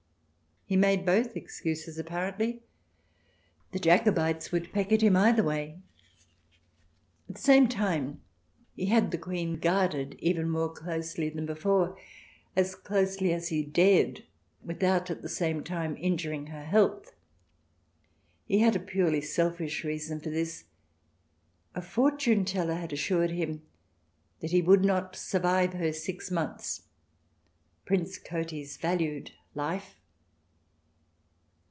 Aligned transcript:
He 0.63 0.77
made 0.77 1.05
both 1.05 1.35
excuses, 1.35 1.97
apparently. 1.99 2.61
The 3.73 3.79
Jacobites 3.79 4.53
would 4.53 4.71
peck 4.71 4.93
at 4.93 5.01
him 5.01 5.17
either 5.17 5.43
way. 5.43 5.81
At 7.27 7.35
the 7.35 7.41
same 7.41 7.67
time, 7.67 8.21
he 8.77 8.85
had 8.85 9.11
the 9.11 9.17
Queen 9.17 9.59
guarded 9.59 10.15
even 10.19 10.49
more 10.49 10.69
closely 10.71 11.27
than 11.29 11.45
before, 11.45 11.97
as 12.55 12.73
closely 12.73 13.33
as 13.33 13.49
he 13.49 13.63
dared, 13.65 14.23
without, 14.63 15.11
at 15.11 15.21
the 15.21 15.27
same 15.27 15.61
time, 15.61 15.97
injuring 15.99 16.47
her 16.47 16.63
health. 16.63 17.15
He 18.47 18.59
had 18.59 18.77
a 18.77 18.79
purely 18.79 19.19
selfish 19.19 19.83
reason 19.83 20.21
for 20.21 20.29
this; 20.29 20.63
a 21.75 21.81
fortune 21.81 22.45
teller 22.45 22.75
had 22.75 22.93
assured 22.93 23.31
him 23.31 23.61
that 24.39 24.51
he 24.51 24.61
would 24.61 24.85
not 24.85 25.17
survive 25.17 25.73
her 25.73 25.91
six 25.91 26.31
months. 26.31 26.83
Prince 27.85 28.17
Cotys 28.17 28.77
valued 28.77 29.31
life. 29.53 29.97